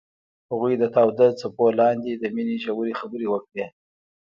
[0.51, 3.65] هغوی د تاوده څپو لاندې د مینې ژورې خبرې وکړې.